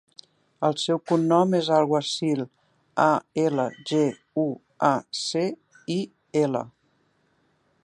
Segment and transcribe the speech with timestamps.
[0.67, 2.41] El seu cognom és Alguacil:
[3.05, 3.11] a,
[3.43, 4.01] ela, ge,
[4.47, 4.47] u,
[4.89, 4.91] a,
[5.23, 5.47] ce,
[5.97, 6.01] i,
[6.45, 6.67] ela.